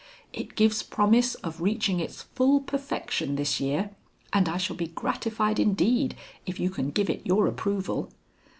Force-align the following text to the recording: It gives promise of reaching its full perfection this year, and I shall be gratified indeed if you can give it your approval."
It 0.33 0.55
gives 0.55 0.81
promise 0.81 1.35
of 1.45 1.61
reaching 1.61 1.99
its 1.99 2.23
full 2.23 2.61
perfection 2.61 3.35
this 3.35 3.59
year, 3.61 3.91
and 4.33 4.49
I 4.49 4.57
shall 4.57 4.75
be 4.75 4.87
gratified 4.87 5.59
indeed 5.59 6.15
if 6.47 6.59
you 6.59 6.71
can 6.71 6.89
give 6.89 7.07
it 7.07 7.21
your 7.23 7.45
approval." 7.45 8.11